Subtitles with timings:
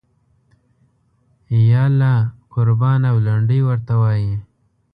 [1.71, 2.13] یاله
[2.53, 4.33] قربان او لنډۍ ورته وایي.